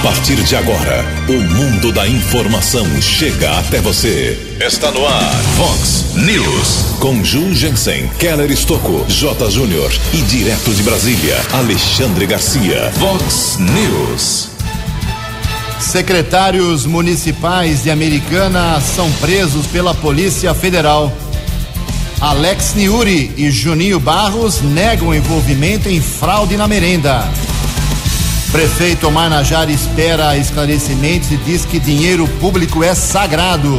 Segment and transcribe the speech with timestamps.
[0.00, 4.56] A partir de agora, o mundo da informação chega até você.
[4.58, 6.96] Está no ar, Fox News.
[6.98, 9.50] Com Ju Jensen, Keller Estocco, J.
[9.50, 12.90] Júnior e direto de Brasília, Alexandre Garcia.
[12.98, 14.48] Fox News.
[15.78, 21.12] Secretários municipais de Americana são presos pela Polícia Federal.
[22.22, 27.28] Alex Niuri e Juninho Barros negam envolvimento em fraude na merenda.
[28.52, 33.78] Prefeito Omar Najar espera esclarecimentos e diz que dinheiro público é sagrado.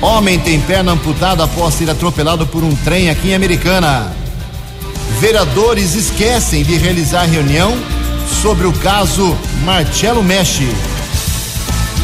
[0.00, 4.12] Homem tem perna amputada após ser atropelado por um trem aqui em Americana.
[5.20, 7.78] Vereadores esquecem de realizar reunião
[8.42, 10.68] sobre o caso Marcelo Messi.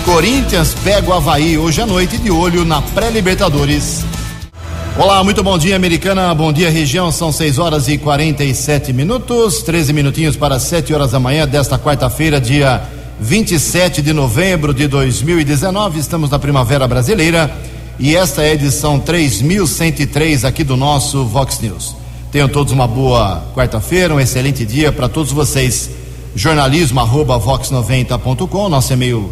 [0.05, 4.05] Corinthians pega o Havaí hoje à noite de olho na pré-Libertadores.
[4.99, 6.35] Olá, muito bom dia, Americana.
[6.35, 7.13] Bom dia, região.
[7.13, 12.41] São 6 horas e 47 minutos, 13 minutinhos para 7 horas da manhã desta quarta-feira,
[12.41, 12.83] dia
[13.21, 16.01] 27 de novembro de 2019.
[16.01, 17.49] Estamos na Primavera Brasileira
[17.97, 21.95] e esta é a edição 3103 aqui do nosso Vox News.
[22.33, 25.91] Tenham todos uma boa quarta-feira, um excelente dia para todos vocês.
[26.35, 29.31] Jornalismo arroba vox90.com, nosso e-mail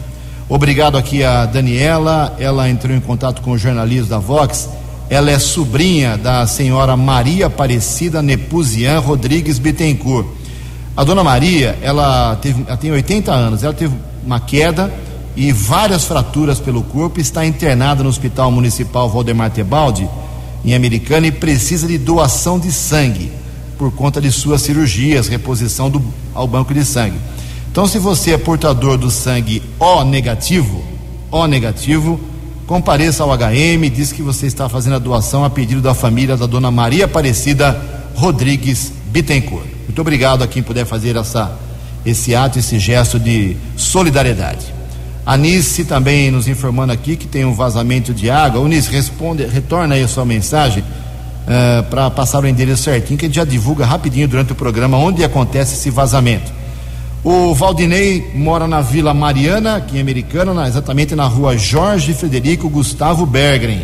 [0.49, 4.69] Obrigado aqui a Daniela, ela entrou em contato com o jornalista da Vox.
[5.09, 10.29] Ela é sobrinha da senhora Maria Aparecida Nepuzian Rodrigues Bittencourt.
[10.97, 14.95] A dona Maria, ela, teve, ela tem 80 anos, ela teve uma queda
[15.35, 20.09] e várias fraturas pelo corpo, está internada no Hospital Municipal Valdemar Tebaldi,
[20.65, 23.41] em Americana, e precisa de doação de sangue
[23.81, 26.05] por conta de suas cirurgias, reposição do,
[26.35, 27.17] ao banco de sangue.
[27.73, 30.85] Então, se você é portador do sangue O negativo,
[31.31, 32.21] O negativo,
[32.67, 36.45] compareça ao HM, diz que você está fazendo a doação a pedido da família da
[36.45, 37.81] dona Maria Aparecida
[38.17, 39.65] Rodrigues Bittencourt.
[39.87, 41.51] Muito obrigado a quem puder fazer essa,
[42.05, 44.75] esse ato, esse gesto de solidariedade.
[45.25, 48.61] A Nice também nos informando aqui que tem um vazamento de água.
[48.61, 50.85] O Nice, responde, retorna aí a sua mensagem
[51.47, 54.55] uh, é, para passar o endereço certinho, que a gente já divulga rapidinho durante o
[54.55, 56.61] programa onde acontece esse vazamento.
[57.23, 62.69] O Valdinei mora na Vila Mariana, aqui em Americana, na, exatamente na rua Jorge Frederico
[62.69, 63.83] Gustavo Bergren.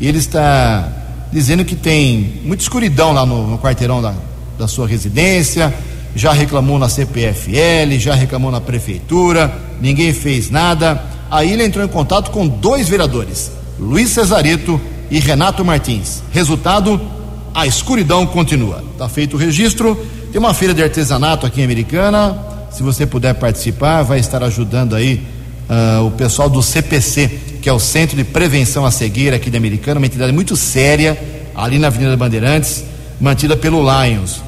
[0.00, 0.88] E ele está
[1.30, 4.14] dizendo que tem muita escuridão lá no, no quarteirão da,
[4.58, 5.72] da sua residência,
[6.14, 11.02] já reclamou na CPFL, já reclamou na prefeitura, ninguém fez nada.
[11.30, 14.80] Aí ele entrou em contato com dois vereadores, Luiz Cesarito
[15.12, 16.22] e Renato Martins.
[16.32, 16.98] Resultado:
[17.54, 18.82] a escuridão continua.
[18.92, 19.94] Está feito o registro.
[20.32, 22.36] Tem uma feira de artesanato aqui em Americana.
[22.70, 25.20] Se você puder participar, vai estar ajudando aí
[25.68, 27.28] uh, o pessoal do CPC,
[27.60, 31.20] que é o Centro de Prevenção à Cegueira aqui de Americana, uma entidade muito séria,
[31.54, 32.82] ali na Avenida Bandeirantes,
[33.20, 34.38] mantida pelo Lions.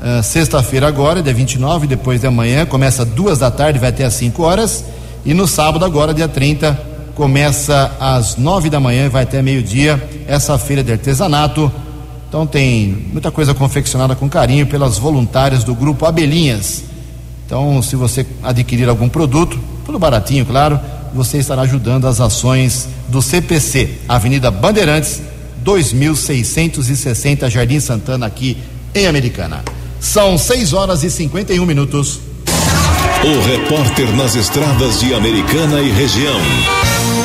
[0.00, 4.14] Uh, Sexta-feira agora, dia 29, depois de amanhã, começa duas da tarde, vai até às
[4.14, 4.82] 5 horas.
[5.26, 10.06] E no sábado agora, dia 30, começa às nove da manhã e vai até meio-dia
[10.28, 11.72] essa feira de artesanato.
[12.28, 16.84] Então tem muita coisa confeccionada com carinho pelas voluntárias do grupo Abelhinhas.
[17.46, 20.78] Então, se você adquirir algum produto, tudo baratinho, claro,
[21.14, 25.22] você estará ajudando as ações do CPC, Avenida Bandeirantes,
[25.62, 28.58] 2660 Jardim Santana, aqui
[28.94, 29.64] em Americana.
[29.98, 32.20] São 6 horas e 51 minutos.
[33.26, 36.38] O repórter nas estradas de Americana e região,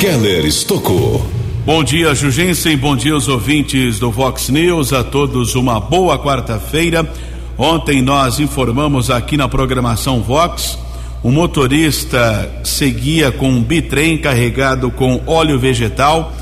[0.00, 1.24] Keller Estocou.
[1.64, 2.76] Bom dia, Jugensen.
[2.76, 4.92] Bom dia aos ouvintes do Vox News.
[4.92, 7.08] A todos uma boa quarta-feira.
[7.56, 10.76] Ontem nós informamos aqui na programação Vox.
[11.22, 16.32] O motorista seguia com um bitrem carregado com óleo vegetal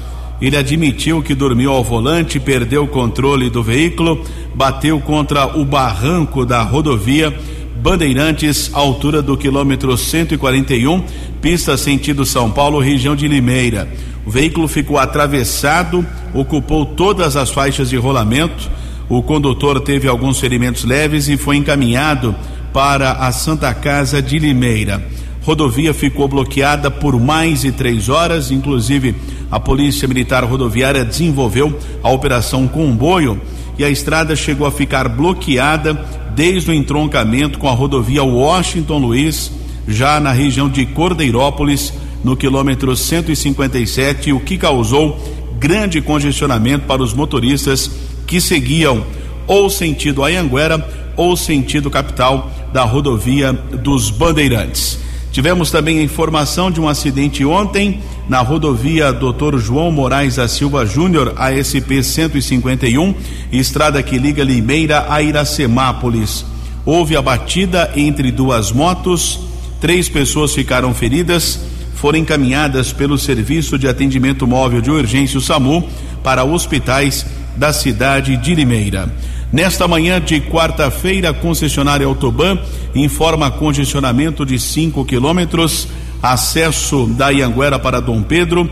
[0.40, 4.24] Ele admitiu que dormiu ao volante, perdeu o controle do veículo,
[4.54, 7.38] bateu contra o barranco da rodovia
[7.80, 11.02] Bandeirantes, altura do quilômetro 141,
[11.40, 13.88] pista sentido São Paulo, região de Limeira.
[14.26, 16.04] O veículo ficou atravessado,
[16.34, 18.70] ocupou todas as faixas de rolamento.
[19.08, 22.36] O condutor teve alguns ferimentos leves e foi encaminhado
[22.70, 25.02] para a Santa Casa de Limeira.
[25.40, 29.14] Rodovia ficou bloqueada por mais de três horas, inclusive
[29.50, 33.40] a Polícia Militar Rodoviária desenvolveu a Operação Comboio
[33.78, 35.94] e a estrada chegou a ficar bloqueada
[36.40, 39.52] desde o entroncamento com a rodovia Washington Luiz,
[39.86, 41.92] já na região de Cordeirópolis,
[42.24, 45.22] no quilômetro 157, o que causou
[45.58, 47.90] grande congestionamento para os motoristas
[48.26, 49.04] que seguiam
[49.46, 54.98] ou sentido Anhanguera ou sentido capital da rodovia dos Bandeirantes.
[55.32, 59.58] Tivemos também a informação de um acidente ontem na rodovia Dr.
[59.58, 63.14] João Moraes da Silva Júnior, ASP 151,
[63.52, 66.44] estrada que liga Limeira a Iracemápolis.
[66.84, 69.38] Houve a batida entre duas motos,
[69.80, 71.60] três pessoas ficaram feridas,
[71.94, 75.88] foram encaminhadas pelo Serviço de Atendimento Móvel de Urgência o SAMU
[76.24, 77.24] para hospitais
[77.56, 79.12] da cidade de Limeira.
[79.52, 82.56] Nesta manhã de quarta-feira, a concessionária Autoban
[82.94, 85.88] informa congestionamento de 5 quilômetros,
[86.22, 88.70] acesso da Ianguera para Dom Pedro,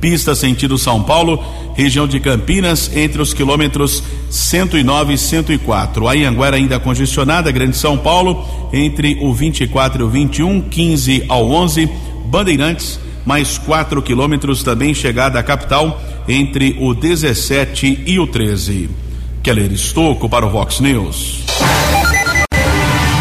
[0.00, 1.44] pista sentido São Paulo,
[1.76, 6.08] região de Campinas, entre os quilômetros 109 e 104.
[6.08, 11.48] A Ianguera ainda congestionada, Grande São Paulo, entre o 24 e o 21, 15 ao
[11.48, 11.88] 11,
[12.26, 19.09] Bandeirantes, mais 4 quilômetros também chegada à capital, entre o 17 e o 13.
[19.42, 21.44] Keller Estocco para o Vox News.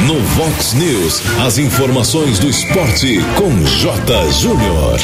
[0.06, 4.32] No Vox News, as informações do esporte com J.
[4.34, 5.00] Júnior.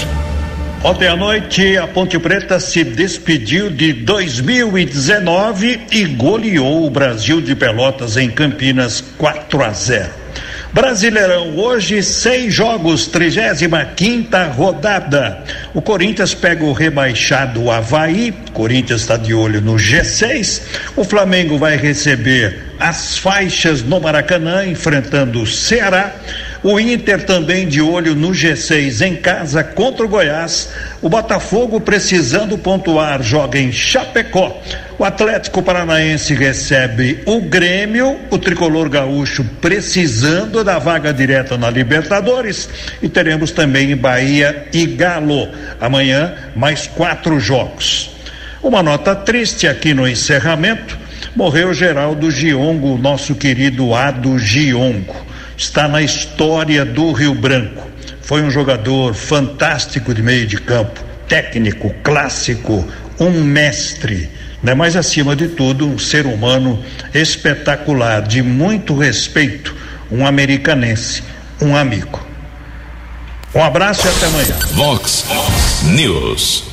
[0.83, 7.55] Ontem à noite, a Ponte Preta se despediu de 2019 e goleou o Brasil de
[7.55, 10.09] Pelotas em Campinas 4 a 0.
[10.75, 15.41] Brasileirão, hoje seis jogos, 35 quinta rodada.
[15.73, 20.63] O Corinthians pega o rebaixado Havaí, Corinthians está de olho no G6.
[20.97, 26.13] O Flamengo vai receber as faixas no Maracanã, enfrentando o Ceará.
[26.67, 30.69] O Inter também de olho no G6 em casa contra o Goiás.
[30.99, 34.59] O Botafogo precisando pontuar joga em Chapecó.
[34.97, 42.67] O Atlético Paranaense recebe o Grêmio, o tricolor gaúcho precisando da vaga direta na Libertadores.
[42.99, 45.47] E teremos também Bahia e Galo.
[45.79, 48.09] Amanhã, mais quatro jogos.
[48.63, 50.97] Uma nota triste aqui no encerramento:
[51.35, 57.87] morreu Geraldo Giongo, nosso querido Ado Giongo está na história do Rio Branco.
[58.21, 62.85] Foi um jogador fantástico de meio de campo, técnico, clássico,
[63.19, 64.29] um mestre,
[64.61, 64.73] né?
[64.73, 69.75] mas acima de tudo, um ser humano espetacular, de muito respeito,
[70.11, 71.23] um americanense,
[71.61, 72.25] um amigo.
[73.53, 74.55] Um abraço e até amanhã.
[74.73, 75.25] Vox
[75.83, 76.63] News.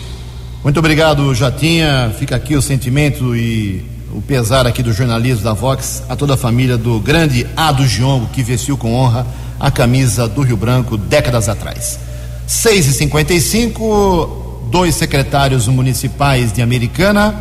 [0.65, 2.13] Muito obrigado, Jatinha.
[2.19, 6.37] Fica aqui o sentimento e o pesar aqui do jornalismo da Vox a toda a
[6.37, 9.27] família do grande Ado Giongo, que vestiu com honra
[9.59, 11.99] a camisa do Rio Branco décadas atrás.
[12.47, 17.35] 6 e 55 dois secretários municipais de Americana,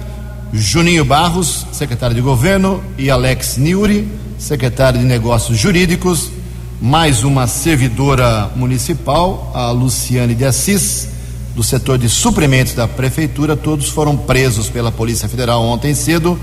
[0.54, 6.30] Juninho Barros, secretário de governo, e Alex Niuri, secretário de negócios jurídicos,
[6.82, 11.08] mais uma servidora municipal, a Luciane de Assis,
[11.56, 16.40] do setor de suprimentos da prefeitura, todos foram presos pela Polícia Federal ontem cedo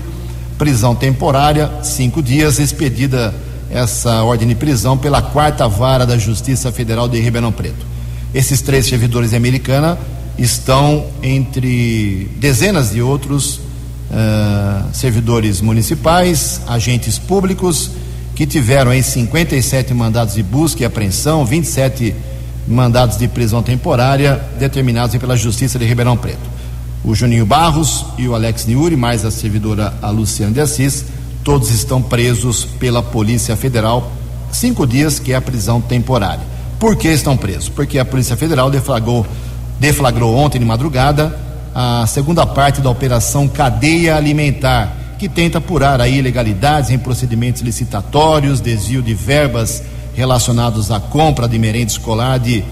[0.59, 3.33] prisão temporária, cinco dias, expedida
[3.71, 7.85] essa ordem de prisão pela quarta vara da Justiça Federal de Ribeirão Preto.
[8.33, 9.97] Esses três servidores de Americana
[10.37, 17.91] estão entre dezenas de outros uh, servidores municipais, agentes públicos,
[18.35, 22.13] que tiveram aí 57 mandados de busca e apreensão, 27
[22.67, 26.58] mandados de prisão temporária determinados pela Justiça de Ribeirão Preto
[27.03, 31.05] o Juninho Barros e o Alex Niuri, mais a servidora a Luciana de Assis,
[31.43, 34.11] todos estão presos pela Polícia Federal,
[34.51, 36.43] cinco dias que é a prisão temporária.
[36.79, 37.69] Por que estão presos?
[37.69, 39.25] Porque a Polícia Federal deflagrou,
[39.79, 41.37] deflagrou ontem de madrugada
[41.73, 48.61] a segunda parte da operação Cadeia Alimentar, que tenta apurar aí ilegalidades em procedimentos licitatórios,
[48.61, 49.83] desvio de verbas
[50.15, 52.63] relacionados à compra de merenda escolar de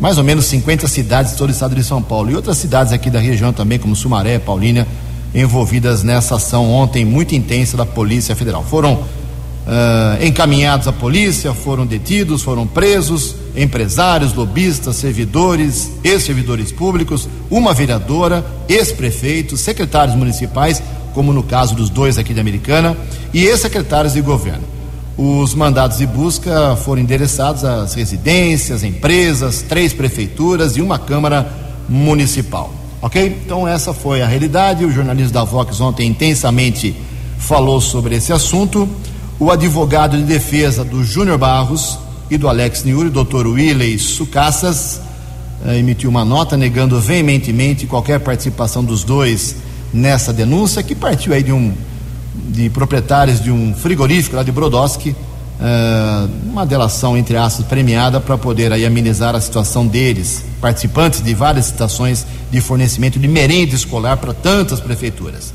[0.00, 2.92] mais ou menos 50 cidades de todo o estado de São Paulo e outras cidades
[2.92, 4.88] aqui da região também, como Sumaré, Paulínia,
[5.34, 8.64] envolvidas nessa ação ontem muito intensa da Polícia Federal.
[8.64, 17.74] Foram uh, encaminhados à polícia, foram detidos, foram presos empresários, lobistas, servidores, ex-servidores públicos, uma
[17.74, 22.96] vereadora, ex-prefeitos, secretários municipais, como no caso dos dois aqui de Americana,
[23.34, 24.69] e ex-secretários de governo.
[25.22, 31.46] Os mandados de busca foram endereçados às residências, empresas, três prefeituras e uma Câmara
[31.86, 32.72] Municipal.
[33.02, 33.42] Ok?
[33.44, 34.82] Então, essa foi a realidade.
[34.82, 36.96] O jornalismo da Vox ontem intensamente
[37.36, 38.88] falou sobre esse assunto.
[39.38, 41.98] O advogado de defesa do Júnior Barros
[42.30, 45.02] e do Alex Niuri, doutor Willey Sucassas,
[45.66, 49.56] eh, emitiu uma nota negando veementemente qualquer participação dos dois
[49.92, 51.74] nessa denúncia, que partiu aí de um
[52.34, 58.38] de proprietários de um frigorífico lá de Brodowski, uh, uma delação, entre aspas, premiada para
[58.38, 64.16] poder aí amenizar a situação deles, participantes de várias estações de fornecimento de merenda escolar
[64.16, 65.52] para tantas prefeituras.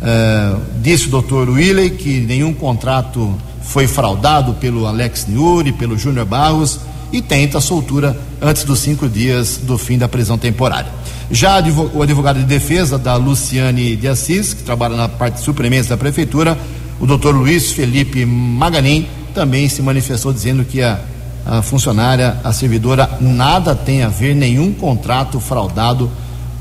[0.00, 6.26] Uh, disse o doutor Willey que nenhum contrato foi fraudado pelo Alex Niuri, pelo Júnior
[6.26, 6.80] Barros
[7.12, 10.90] e tenta a soltura antes dos cinco dias do fim da prisão temporária.
[11.30, 11.62] Já
[11.94, 15.96] o advogado de defesa da Luciane de Assis, que trabalha na parte de supremência da
[15.96, 16.58] prefeitura,
[17.00, 21.00] o doutor Luiz Felipe Maganin, também se manifestou dizendo que a,
[21.44, 26.10] a funcionária, a servidora, nada tem a ver, nenhum contrato fraudado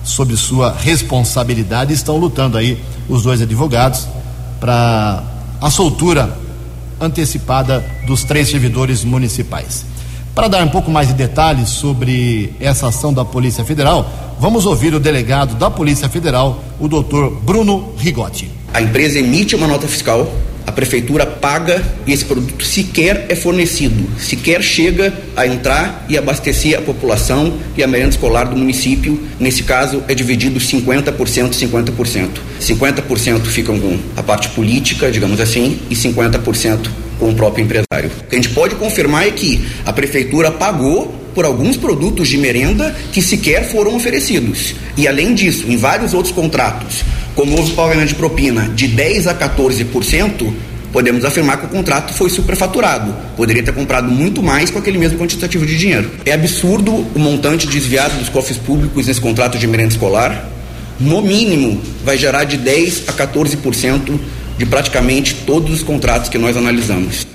[0.04, 1.94] sob sua responsabilidade.
[1.94, 4.08] Estão lutando aí os dois advogados
[4.60, 5.24] para
[5.62, 6.36] a soltura
[7.00, 9.86] antecipada dos três servidores municipais.
[10.36, 14.94] Para dar um pouco mais de detalhes sobre essa ação da Polícia Federal, vamos ouvir
[14.94, 18.50] o delegado da Polícia Federal, o doutor Bruno Rigotti.
[18.74, 20.28] A empresa emite uma nota fiscal
[20.66, 26.78] a prefeitura paga e esse produto sequer é fornecido, sequer chega a entrar e abastecer
[26.78, 29.20] a população e a merenda escolar do município.
[29.40, 31.14] Nesse caso, é dividido 50%,
[31.52, 32.30] 50%.
[32.62, 38.12] 50% ficam com a parte política, digamos assim, e 50% com o próprio empresário.
[38.20, 42.38] O que a gente pode confirmar é que a prefeitura pagou por alguns produtos de
[42.38, 44.76] merenda que sequer foram oferecidos.
[44.98, 47.02] E além disso, em vários outros contratos,
[47.34, 50.54] como houve pagamento de propina de 10 a 14%,
[50.92, 53.16] podemos afirmar que o contrato foi superfaturado.
[53.38, 56.12] Poderia ter comprado muito mais com aquele mesmo quantitativo de dinheiro.
[56.26, 60.50] É absurdo o montante desviado dos cofres públicos nesse contrato de merenda escolar.
[61.00, 64.20] No mínimo, vai gerar de 10 a 14%
[64.64, 67.28] de praticamente todos os contratos que nós analisamos.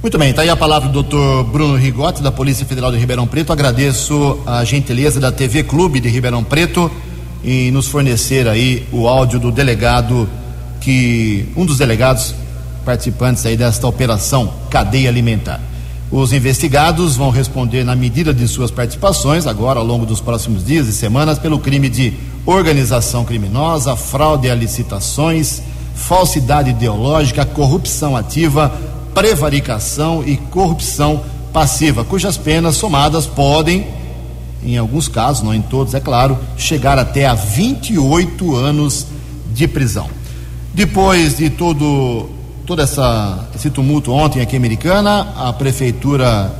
[0.00, 3.26] Muito bem, está aí a palavra do doutor Bruno Rigotti, da Polícia Federal de Ribeirão
[3.26, 3.52] Preto.
[3.52, 6.90] Agradeço a gentileza da TV Clube de Ribeirão Preto
[7.44, 10.26] em nos fornecer aí o áudio do delegado,
[10.80, 12.34] que um dos delegados
[12.86, 15.60] participantes aí desta operação Cadeia Alimentar.
[16.10, 20.86] Os investigados vão responder na medida de suas participações, agora ao longo dos próximos dias
[20.86, 22.14] e semanas, pelo crime de
[22.46, 25.62] organização criminosa, fraude a licitações,
[25.94, 28.72] falsidade ideológica, corrupção ativa,
[29.14, 31.22] prevaricação e corrupção
[31.52, 33.86] passiva, cujas penas somadas podem,
[34.64, 39.06] em alguns casos, não em todos, é claro, chegar até a 28 anos
[39.52, 40.08] de prisão.
[40.72, 42.28] Depois de todo
[42.66, 46.50] todo essa, esse tumulto ontem aqui em Americana, a prefeitura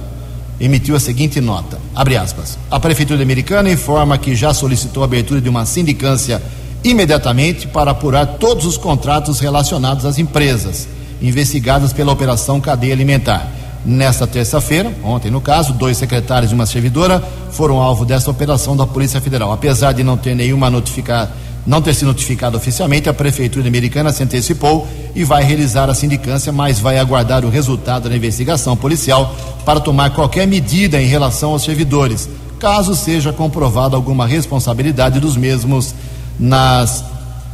[0.60, 5.40] emitiu a seguinte nota, abre aspas, a prefeitura americana informa que já solicitou a abertura
[5.40, 6.42] de uma sindicância
[6.84, 10.86] imediatamente para apurar todos os contratos relacionados às empresas
[11.20, 13.50] investigadas pela Operação Cadeia Alimentar.
[13.84, 18.86] Nesta terça-feira, ontem no caso, dois secretários e uma servidora foram alvo dessa operação da
[18.86, 19.52] Polícia Federal.
[19.52, 21.32] Apesar de não ter nenhuma notificada,
[21.66, 26.52] não ter sido notificado oficialmente, a Prefeitura Americana se antecipou e vai realizar a sindicância,
[26.52, 31.62] mas vai aguardar o resultado da investigação policial para tomar qualquer medida em relação aos
[31.62, 35.94] servidores, caso seja comprovada alguma responsabilidade dos mesmos
[36.38, 37.04] nas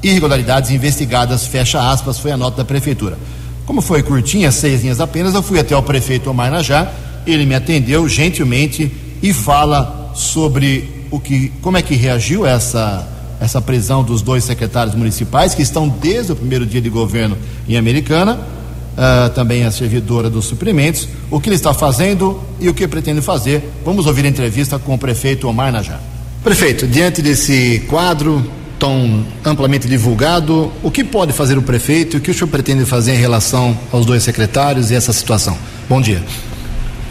[0.02, 3.18] irregularidades investigadas, fecha aspas, foi a nota da Prefeitura.
[3.66, 6.90] Como foi curtinha, seis linhas apenas, eu fui até o prefeito Omar Najá,
[7.26, 8.90] ele me atendeu gentilmente
[9.22, 13.06] e fala sobre o que, como é que reagiu essa
[13.40, 17.76] essa prisão dos dois secretários municipais que estão desde o primeiro dia de governo em
[17.76, 22.86] Americana, uh, também a servidora dos suprimentos, o que ele está fazendo e o que
[22.86, 23.66] pretende fazer.
[23.82, 25.98] Vamos ouvir a entrevista com o prefeito Omar Najá.
[26.44, 28.44] Prefeito, diante desse quadro,
[28.80, 30.72] tão amplamente divulgado.
[30.82, 33.78] O que pode fazer o prefeito e o que o senhor pretende fazer em relação
[33.92, 35.56] aos dois secretários e essa situação?
[35.88, 36.22] Bom dia.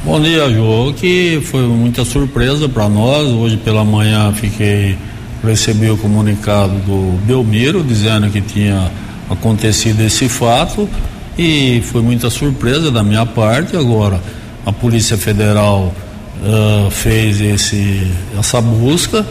[0.03, 0.91] Bom dia, João.
[0.91, 3.27] Que foi muita surpresa para nós.
[3.29, 4.97] Hoje pela manhã fiquei
[5.41, 8.91] recebi o comunicado do Belmiro dizendo que tinha
[9.29, 10.89] acontecido esse fato
[11.38, 13.77] e foi muita surpresa da minha parte.
[13.77, 14.19] Agora
[14.65, 15.93] a Polícia Federal
[16.41, 19.25] uh, fez esse, essa busca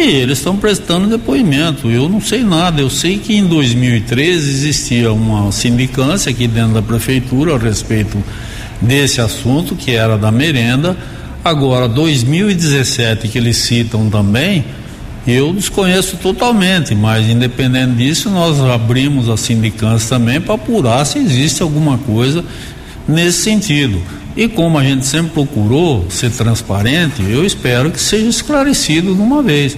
[0.00, 1.90] e eles estão prestando depoimento.
[1.90, 2.80] Eu não sei nada.
[2.80, 8.16] Eu sei que em 2013 existia uma sindicância aqui dentro da prefeitura a respeito
[8.80, 10.96] desse assunto, que era da merenda.
[11.44, 14.64] Agora, 2017 que eles citam também,
[15.26, 21.62] eu desconheço totalmente, mas independente disso, nós abrimos a sindicância também para apurar se existe
[21.62, 22.44] alguma coisa
[23.06, 24.00] nesse sentido.
[24.36, 29.42] E como a gente sempre procurou ser transparente, eu espero que seja esclarecido de uma
[29.42, 29.76] vez.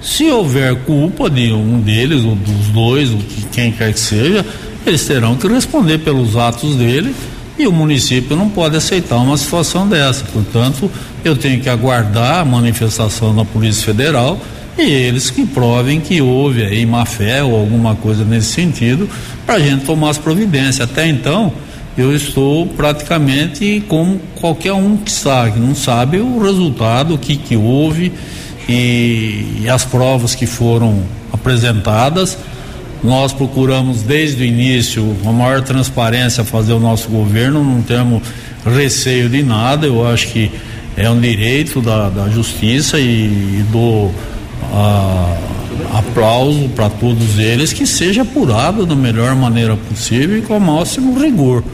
[0.00, 3.18] Se houver culpa de um deles, ou dos dois, ou
[3.52, 4.44] quem quer que seja,
[4.86, 7.14] eles terão que responder pelos atos dele
[7.58, 10.24] e o município não pode aceitar uma situação dessa.
[10.24, 10.90] Portanto,
[11.22, 14.40] eu tenho que aguardar a manifestação da Polícia Federal
[14.78, 19.06] e eles que provem que houve aí má fé ou alguma coisa nesse sentido
[19.44, 20.80] para a gente tomar as providências.
[20.80, 21.52] Até então,
[21.98, 27.56] eu estou praticamente como qualquer um que sabe, não sabe o resultado, o que, que
[27.56, 28.10] houve
[28.70, 32.38] e, e as provas que foram apresentadas.
[33.02, 38.22] Nós procuramos desde o início a maior transparência fazer o nosso governo, não temos
[38.64, 40.50] receio de nada, eu acho que
[40.96, 43.64] é um direito da, da justiça e, e
[44.72, 45.36] a,
[45.98, 51.18] aplauso para todos eles que seja apurado da melhor maneira possível e com o máximo
[51.18, 51.64] rigor.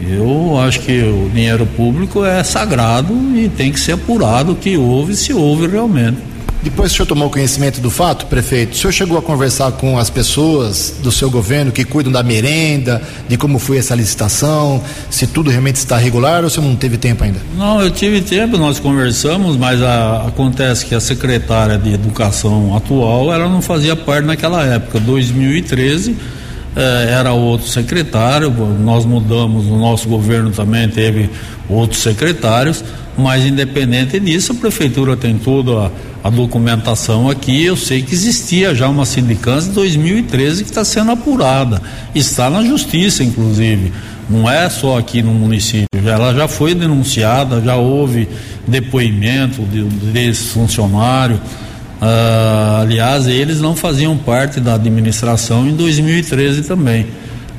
[0.00, 4.76] Eu acho que o dinheiro público é sagrado e tem que ser apurado o que
[4.76, 6.27] houve, se houve realmente.
[6.62, 9.96] Depois que o senhor tomou conhecimento do fato, prefeito, o senhor chegou a conversar com
[9.96, 15.26] as pessoas do seu governo que cuidam da merenda, de como foi essa licitação, se
[15.26, 17.38] tudo realmente está regular ou o senhor não teve tempo ainda?
[17.56, 23.32] Não, eu tive tempo, nós conversamos, mas a, acontece que a secretária de educação atual,
[23.32, 26.37] ela não fazia parte naquela época, 2013 eh,
[27.08, 31.28] era outro secretário, nós mudamos, o nosso governo também teve
[31.68, 32.84] outros secretários,
[33.16, 35.90] mas independente disso, a prefeitura tem toda a,
[36.24, 37.64] a documentação aqui.
[37.64, 41.82] Eu sei que existia já uma sindicância de 2013 que está sendo apurada,
[42.14, 43.92] está na justiça, inclusive.
[44.30, 48.28] Não é só aqui no município, ela já foi denunciada, já houve
[48.66, 51.40] depoimento de, desse funcionário.
[52.00, 57.06] Ah, aliás, eles não faziam parte da administração em 2013 também.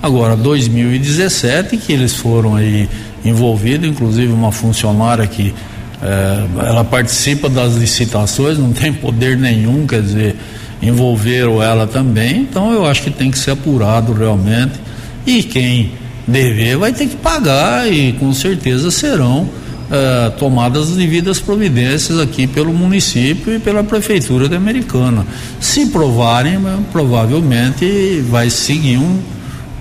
[0.01, 2.87] Agora, 2017, que eles foram aí
[3.25, 5.53] envolvidos, inclusive uma funcionária que
[6.01, 10.35] eh, ela participa das licitações, não tem poder nenhum, quer dizer,
[10.81, 14.79] envolveram ela também, então eu acho que tem que ser apurado realmente.
[15.27, 15.91] E quem
[16.25, 19.49] dever vai ter que pagar e com certeza serão
[19.91, 25.25] eh, tomadas as devidas providências aqui pelo município e pela prefeitura de Americana.
[25.59, 26.59] Se provarem,
[26.91, 29.19] provavelmente vai seguir um,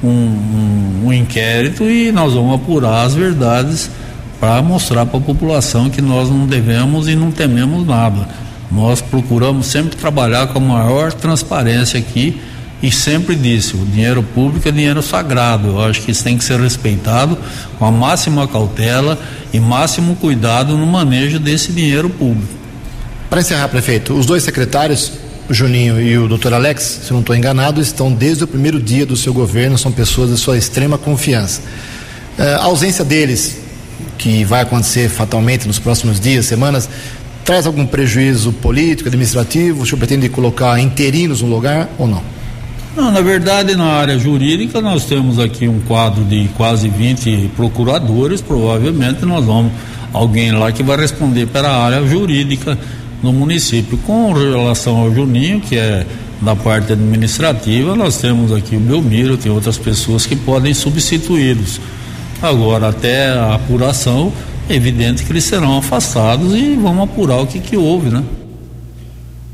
[0.02, 3.90] um, um inquérito e nós vamos apurar as verdades
[4.40, 8.28] para mostrar para a população que nós não devemos e não tememos nada.
[8.70, 12.40] Nós procuramos sempre trabalhar com a maior transparência aqui
[12.82, 15.68] e sempre disse: o dinheiro público é dinheiro sagrado.
[15.68, 17.36] Eu acho que isso tem que ser respeitado
[17.78, 19.18] com a máxima cautela
[19.52, 22.54] e máximo cuidado no manejo desse dinheiro público.
[23.28, 25.12] Para encerrar, prefeito, os dois secretários
[25.48, 29.06] o Juninho e o doutor Alex, se não estou enganado, estão desde o primeiro dia
[29.06, 31.62] do seu governo, são pessoas de sua extrema confiança.
[32.36, 33.56] É, a ausência deles,
[34.18, 36.86] que vai acontecer fatalmente nos próximos dias, semanas,
[37.46, 39.82] traz algum prejuízo político, administrativo?
[39.82, 42.22] O senhor pretende colocar interinos no lugar ou não?
[42.96, 48.40] Não, na verdade, na área jurídica, nós temos aqui um quadro de quase 20 procuradores,
[48.40, 49.72] provavelmente nós vamos,
[50.12, 52.76] alguém lá que vai responder para a área jurídica
[53.22, 53.98] no município.
[53.98, 56.04] Com relação ao Juninho, que é
[56.40, 61.80] da parte administrativa, nós temos aqui o Belmiro, tem outras pessoas que podem substituí-los.
[62.40, 64.32] Agora, até a apuração,
[64.68, 68.22] é evidente que eles serão afastados e vamos apurar o que, que houve, né?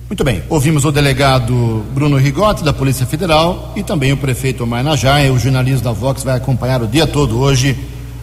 [0.06, 4.84] Muito bem, ouvimos o delegado Bruno Rigotti, da Polícia Federal, e também o prefeito Omar
[4.84, 5.30] Najai.
[5.30, 7.74] O jornalismo da Vox vai acompanhar o dia todo hoje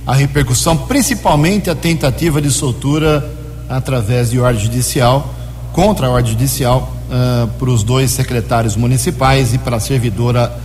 [0.06, 3.28] a repercussão, principalmente a tentativa de soltura
[3.68, 5.34] através de ordem judicial,
[5.74, 10.56] contra a ordem judicial, uh, para os dois secretários municipais e para a servidora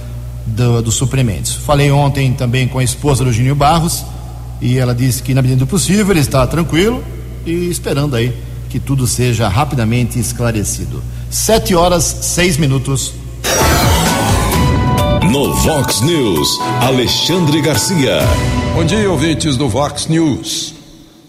[0.44, 1.54] do, dos suprimentos.
[1.54, 4.04] Falei ontem também com a esposa do Júnior Barros
[4.60, 7.02] e ela disse que, na medida do possível, ele está tranquilo
[7.46, 8.34] e esperando aí
[8.76, 11.02] que tudo seja rapidamente esclarecido.
[11.30, 13.14] Sete horas, seis minutos.
[15.32, 18.18] No Vox News, Alexandre Garcia.
[18.74, 20.74] Bom dia, ouvintes do Vox News.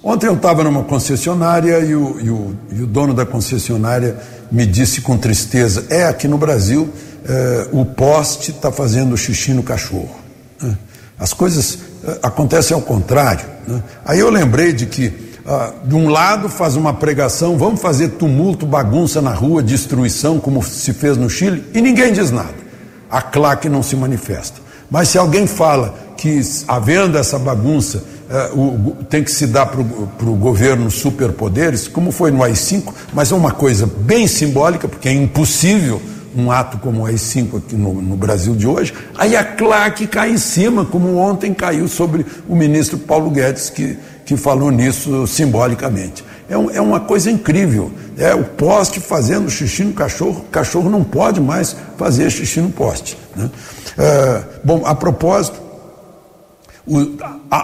[0.03, 4.17] Ontem eu estava numa concessionária e o, e, o, e o, dono da concessionária
[4.51, 6.89] me disse com tristeza: é, aqui no Brasil
[7.23, 10.17] eh, o poste está fazendo xixi no cachorro.
[10.61, 10.77] Né?
[11.17, 13.45] As coisas eh, acontecem ao contrário.
[13.65, 13.81] Né?
[14.03, 15.13] Aí eu lembrei de que,
[15.47, 20.61] ah, de um lado, faz uma pregação: vamos fazer tumulto, bagunça na rua, destruição, como
[20.61, 22.67] se fez no Chile, e ninguém diz nada.
[23.09, 24.59] A claque não se manifesta.
[24.91, 29.79] Mas se alguém fala que, havendo essa bagunça, eh, o, tem que se dar para
[29.79, 35.13] o governo superpoderes, como foi no AI-5, mas é uma coisa bem simbólica, porque é
[35.13, 36.01] impossível
[36.35, 40.31] um ato como o AI-5 aqui no, no, Brasil de hoje, aí a claque cai
[40.31, 46.21] em cima, como ontem caiu sobre o ministro Paulo Guedes, que, que falou nisso simbolicamente.
[46.49, 47.89] É, um, é uma coisa incrível.
[48.17, 52.69] É o poste fazendo xixi no cachorro, o cachorro não pode mais fazer xixi no
[52.69, 53.17] poste.
[53.33, 53.49] Né?
[53.97, 55.61] É, bom, a propósito,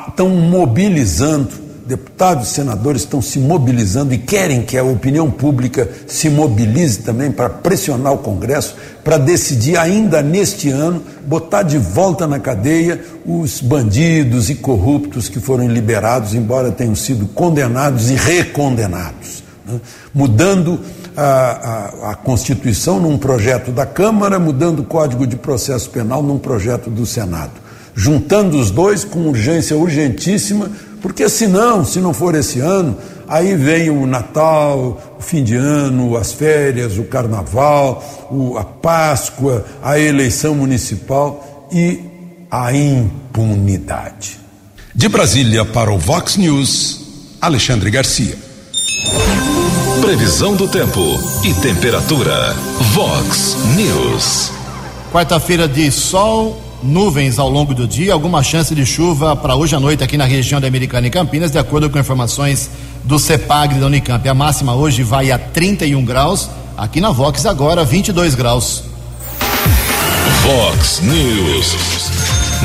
[0.08, 1.50] estão mobilizando
[1.86, 7.32] deputados e senadores estão se mobilizando e querem que a opinião pública se mobilize também
[7.32, 13.60] para pressionar o Congresso para decidir ainda neste ano botar de volta na cadeia os
[13.60, 19.44] bandidos e corruptos que foram liberados, embora tenham sido condenados e recondenados.
[19.66, 19.80] Né?
[20.14, 20.80] Mudando
[21.16, 26.38] a, a, a Constituição num projeto da Câmara, mudando o Código de Processo Penal num
[26.38, 27.64] projeto do Senado.
[27.96, 30.72] Juntando os dois com urgência urgentíssima
[31.04, 36.16] porque senão, se não for esse ano, aí vem o Natal, o fim de ano,
[36.16, 42.00] as férias, o Carnaval, o, a Páscoa, a eleição municipal e
[42.50, 44.40] a impunidade.
[44.96, 47.02] De Brasília para o Vox News,
[47.42, 48.38] Alexandre Garcia.
[50.00, 51.02] Previsão do tempo
[51.44, 52.54] e temperatura.
[52.94, 54.54] Vox News.
[55.12, 59.80] Quarta-feira de sol nuvens ao longo do dia, alguma chance de chuva para hoje à
[59.80, 62.70] noite aqui na região da Americana e Campinas, de acordo com informações
[63.04, 64.28] do CEPAG da Unicamp.
[64.28, 68.84] A máxima hoje vai a 31 graus, aqui na Vox agora 22 graus.
[70.44, 71.76] Vox News.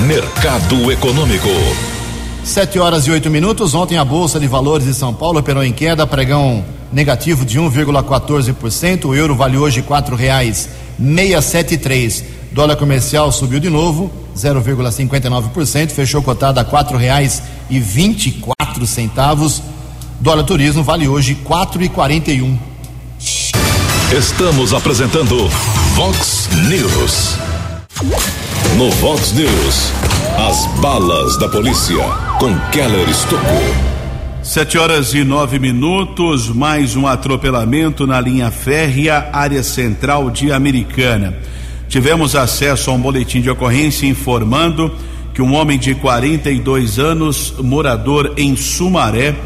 [0.07, 1.49] Mercado Econômico.
[2.45, 3.75] Sete horas e oito minutos.
[3.75, 9.05] Ontem a Bolsa de Valores de São Paulo operou em queda, pregão negativo de 1,14%.
[9.05, 12.25] O euro vale hoje quatro reais meia sete três.
[12.51, 18.87] Dólar comercial subiu de novo, 0,59%, fechou cotado a quatro reais e vinte e quatro
[18.87, 19.63] centavos.
[20.21, 22.59] Dólar turismo vale hoje quatro e quarenta e um.
[24.17, 25.49] Estamos apresentando
[25.95, 27.37] Vox News.
[28.77, 29.93] No Vox News,
[30.39, 32.03] as balas da polícia
[32.39, 33.75] com Keller Estocou.
[34.43, 41.37] Sete horas e nove minutos, mais um atropelamento na linha férrea, área central de Americana
[41.89, 44.93] tivemos acesso a um boletim de ocorrência informando
[45.35, 49.37] que um homem de 42 anos, morador em Sumaré,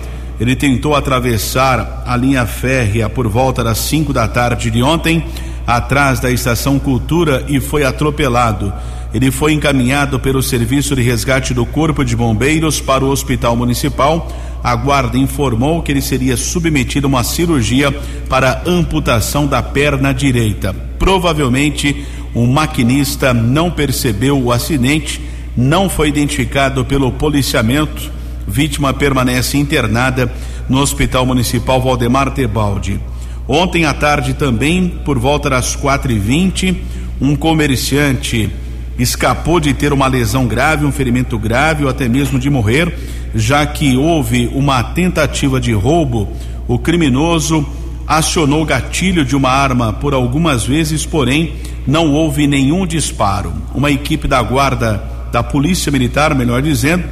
[0.41, 5.25] ele tentou atravessar a linha férrea por volta das 5 da tarde de ontem,
[5.67, 8.73] atrás da estação Cultura e foi atropelado.
[9.15, 14.33] Ele foi encaminhado pelo Serviço de Resgate do Corpo de Bombeiros para o Hospital Municipal.
[14.65, 17.93] A guarda informou que ele seria submetido a uma cirurgia
[18.29, 20.75] para amputação da perna direita.
[20.99, 25.21] Provavelmente um maquinista não percebeu o acidente,
[25.57, 28.11] não foi identificado pelo policiamento.
[28.47, 30.33] Vítima permanece internada
[30.69, 33.01] no Hospital Municipal Valdemar Tebaldi.
[33.47, 36.83] Ontem à tarde também, por volta das quatro e vinte,
[37.21, 38.51] um comerciante
[38.99, 42.95] escapou de ter uma lesão grave, um ferimento grave ou até mesmo de morrer,
[43.35, 46.29] já que houve uma tentativa de roubo.
[46.69, 47.67] O criminoso
[48.07, 51.55] acionou o gatilho de uma arma por algumas vezes, porém
[51.87, 53.53] não houve nenhum disparo.
[53.75, 57.05] Uma equipe da guarda da Polícia Militar, melhor dizendo,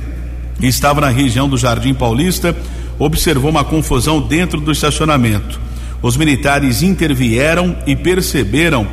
[0.60, 2.54] estava na região do Jardim Paulista,
[2.98, 5.58] observou uma confusão dentro do estacionamento.
[6.02, 8.86] Os militares intervieram e perceberam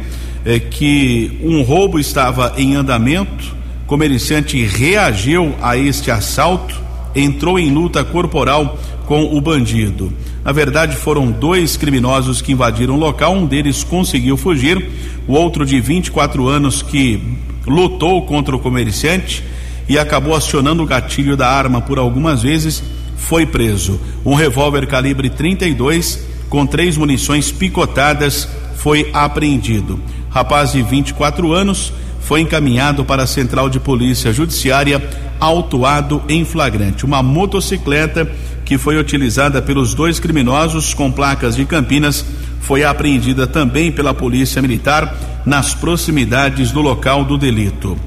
[0.46, 3.56] eh, que um roubo estava em andamento.
[3.84, 6.76] O comerciante reagiu a este assalto,
[7.16, 10.14] entrou em luta corporal com o bandido.
[10.44, 14.92] Na verdade, foram dois criminosos que invadiram o local, um deles conseguiu fugir,
[15.26, 17.20] o outro de 24 anos que
[17.66, 19.44] lutou contra o comerciante
[19.88, 22.84] e acabou acionando o gatilho da arma por algumas vezes,
[23.16, 24.00] foi preso.
[24.26, 30.00] Um revólver calibre 32 com três munições picotadas foi apreendido.
[30.30, 35.02] Rapaz de 24 anos foi encaminhado para a Central de Polícia Judiciária,
[35.40, 37.06] autuado em flagrante.
[37.06, 38.30] Uma motocicleta
[38.66, 42.26] que foi utilizada pelos dois criminosos com placas de Campinas
[42.62, 47.98] foi apreendida também pela Polícia Militar nas proximidades do local do delito.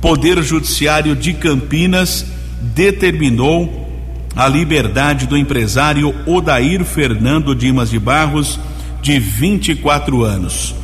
[0.00, 2.26] Poder Judiciário de Campinas
[2.60, 3.88] determinou
[4.34, 8.58] a liberdade do empresário Odair Fernando Dimas de Barros,
[9.00, 10.74] de 24 anos.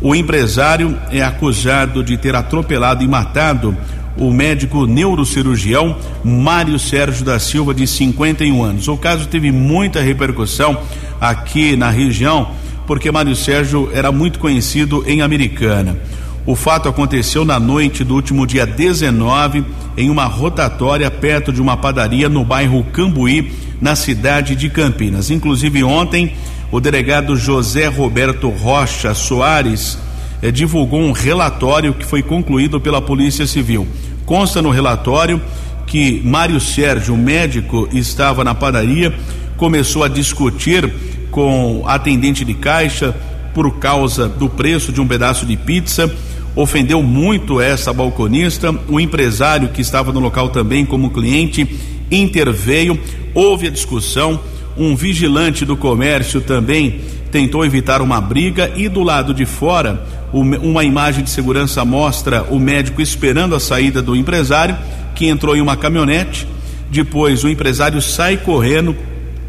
[0.00, 3.76] O empresário é acusado de ter atropelado e matado
[4.16, 8.88] o médico neurocirurgião Mário Sérgio da Silva, de 51 anos.
[8.88, 10.78] O caso teve muita repercussão
[11.20, 12.50] aqui na região,
[12.86, 15.96] porque Mário Sérgio era muito conhecido em Americana.
[16.44, 19.64] O fato aconteceu na noite do último dia 19,
[19.96, 25.30] em uma rotatória perto de uma padaria no bairro Cambuí, na cidade de Campinas.
[25.30, 26.34] Inclusive, ontem,
[26.72, 29.98] o delegado José Roberto Rocha Soares
[30.42, 33.86] eh, divulgou um relatório que foi concluído pela Polícia Civil.
[34.26, 35.40] Consta no relatório
[35.86, 39.14] que Mário Sérgio, médico, estava na padaria,
[39.56, 40.92] começou a discutir
[41.30, 43.14] com atendente de caixa
[43.54, 46.10] por causa do preço de um pedaço de pizza
[46.54, 48.74] ofendeu muito essa balconista.
[48.88, 51.68] O empresário que estava no local também como cliente
[52.10, 52.98] interveio,
[53.34, 54.38] houve a discussão.
[54.76, 57.00] Um vigilante do comércio também
[57.30, 62.58] tentou evitar uma briga e do lado de fora, uma imagem de segurança mostra o
[62.58, 64.76] médico esperando a saída do empresário,
[65.14, 66.46] que entrou em uma caminhonete.
[66.90, 68.96] Depois o empresário sai correndo,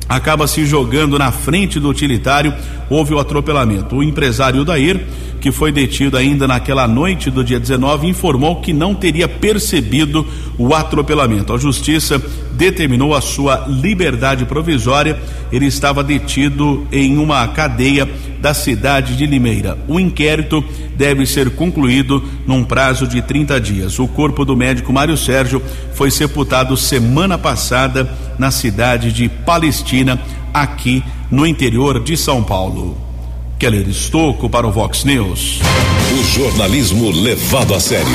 [0.08, 2.54] acaba se jogando na frente do utilitário,
[2.90, 3.96] houve o atropelamento.
[3.96, 5.00] O empresário Dair
[5.44, 10.26] que foi detido ainda naquela noite do dia 19, informou que não teria percebido
[10.58, 11.52] o atropelamento.
[11.52, 12.18] A justiça
[12.54, 15.20] determinou a sua liberdade provisória.
[15.52, 18.08] Ele estava detido em uma cadeia
[18.40, 19.78] da cidade de Limeira.
[19.88, 20.64] O inquérito
[20.96, 24.00] deve ser concluído num prazo de 30 dias.
[24.00, 25.62] O corpo do médico Mário Sérgio
[25.94, 30.20] foi sepultado semana passada na cidade de Palestina,
[30.54, 32.98] aqui no interior de São Paulo.
[33.58, 35.62] Keller Estocco para o Vox News.
[36.20, 38.12] O jornalismo levado a sério.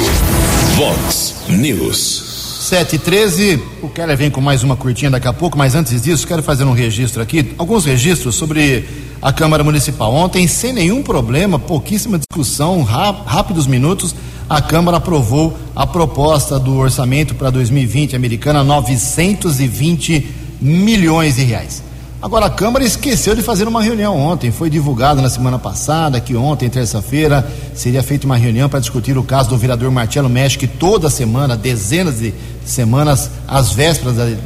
[0.76, 2.37] Vox News.
[2.68, 6.02] 7 e 13 o Keller vem com mais uma curtinha daqui a pouco, mas antes
[6.02, 8.84] disso, quero fazer um registro aqui, alguns registros sobre
[9.22, 10.12] a Câmara Municipal.
[10.12, 14.14] Ontem, sem nenhum problema, pouquíssima discussão, rápidos minutos,
[14.50, 20.28] a Câmara aprovou a proposta do orçamento para 2020 americana, 920
[20.60, 21.87] milhões de reais.
[22.20, 24.50] Agora, a Câmara esqueceu de fazer uma reunião ontem.
[24.50, 29.22] Foi divulgado na semana passada que ontem, terça-feira, seria feita uma reunião para discutir o
[29.22, 32.34] caso do vereador Marcelo Mestre, que toda semana, dezenas de
[32.66, 34.36] semanas, às vésperas,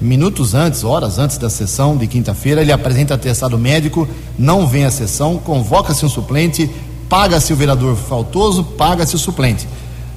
[0.00, 4.90] minutos antes, horas antes da sessão de quinta-feira, ele apresenta atestado médico, não vem à
[4.90, 6.68] sessão, convoca-se um suplente,
[7.08, 9.68] paga-se o vereador faltoso, paga-se o suplente.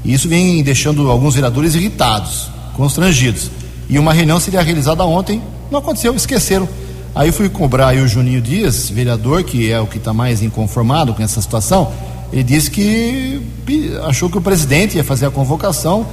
[0.04, 3.52] E isso vem deixando alguns vereadores irritados, constrangidos.
[3.88, 6.68] E uma reunião seria realizada ontem, não aconteceu, esqueceram
[7.16, 11.14] Aí fui cobrar aí o Juninho Dias, vereador, que é o que está mais inconformado
[11.14, 11.92] com essa situação.
[12.32, 13.40] Ele disse que
[14.06, 16.08] achou que o presidente ia fazer a convocação,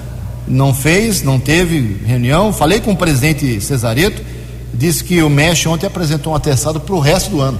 [0.47, 2.53] não fez, não teve reunião.
[2.53, 4.23] Falei com o presidente Cesareto,
[4.75, 7.59] disse que o MEX ontem apresentou um atestado para o resto do ano.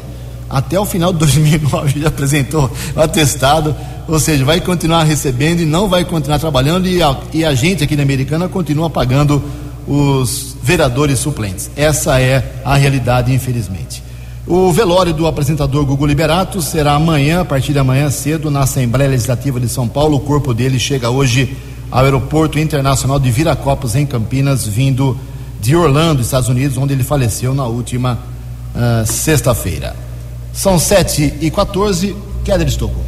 [0.49, 3.75] Até o final de 2009 ele apresentou o atestado,
[4.07, 7.83] ou seja, vai continuar recebendo e não vai continuar trabalhando, e a, e a gente
[7.83, 9.43] aqui na Americana continua pagando
[9.87, 11.69] os vereadores suplentes.
[11.75, 14.05] Essa é a realidade, infelizmente.
[14.47, 19.11] O velório do apresentador Gugu Liberato será amanhã, a partir de amanhã cedo, na Assembleia
[19.11, 20.19] Legislativa de São Paulo.
[20.19, 21.57] O corpo dele chega hoje
[21.91, 25.19] ao Aeroporto Internacional de Viracopos, em Campinas, vindo
[25.61, 28.21] de Orlando, Estados Unidos, onde ele faleceu na última
[28.73, 29.97] uh, sexta-feira.
[30.53, 33.01] São 7 e 14 Keller Estocco.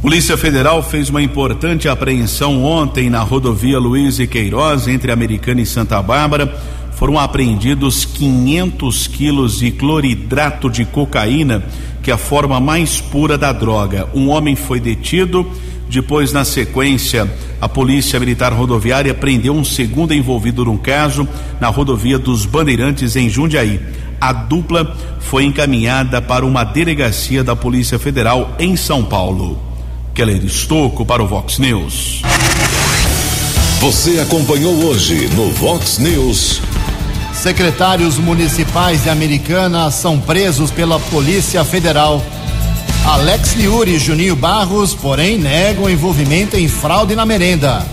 [0.00, 5.66] Polícia Federal fez uma importante apreensão ontem na rodovia Luiz e Queiroz, entre Americana e
[5.66, 6.77] Santa Bárbara.
[6.98, 11.62] Foram apreendidos 500 quilos de cloridrato de cocaína,
[12.02, 14.08] que é a forma mais pura da droga.
[14.12, 15.48] Um homem foi detido.
[15.88, 17.30] Depois, na sequência,
[17.60, 21.26] a Polícia Militar Rodoviária prendeu um segundo envolvido no caso
[21.60, 23.80] na rodovia dos Bandeirantes, em Jundiaí.
[24.20, 29.62] A dupla foi encaminhada para uma delegacia da Polícia Federal em São Paulo.
[30.12, 32.22] Keller Estocco para o Vox News.
[33.80, 36.60] Você acompanhou hoje no Vox News.
[37.38, 42.20] Secretários municipais de Americana são presos pela Polícia Federal.
[43.06, 47.86] Alex Liuri e Juninho Barros, porém, negam envolvimento em fraude na merenda.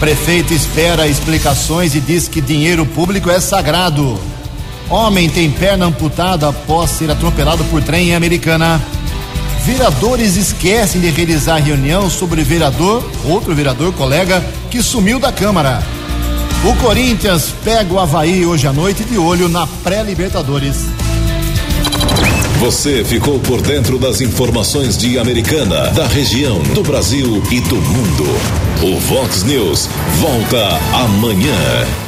[0.00, 4.18] Prefeito espera explicações e diz que dinheiro público é sagrado.
[4.88, 8.80] Homem tem perna amputada após ser atropelado por trem em Americana.
[9.66, 15.95] Vereadores esquecem de realizar reunião sobre vereador, outro vereador, colega, que sumiu da Câmara.
[16.64, 20.86] O Corinthians pega o Havaí hoje à noite de olho na pré-Libertadores.
[22.58, 28.24] Você ficou por dentro das informações de Americana, da região, do Brasil e do mundo.
[28.82, 29.88] O Vox News
[30.20, 30.66] volta
[31.04, 32.05] amanhã.